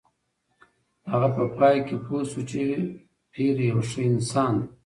[1.11, 2.61] هغه په پای کې پوه شوه چې
[3.31, 4.67] پییر یو ښه انسان دی.